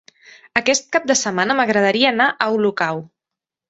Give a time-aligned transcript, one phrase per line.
[0.61, 3.09] Aquest cap de setmana m'agradaria anar a Olocau.